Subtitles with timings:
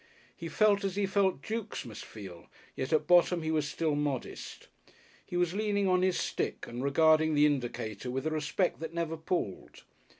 [0.35, 4.67] He felt as he felt Dukes must feel, yet at bottom he was still modest.
[5.27, 9.15] He was leaning on his stick and regarding the indicator with a respect that never
[9.15, 9.83] palled.